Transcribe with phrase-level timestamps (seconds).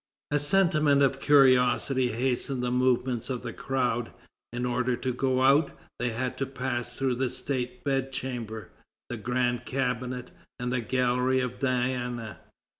[0.31, 4.11] A sentiment of curiosity hastened the movements of the crowd.
[4.51, 8.71] In order to go out, they had to pass through the State Bedchamber,
[9.09, 12.39] the Grand Cabinet, and the Gallery of Diana.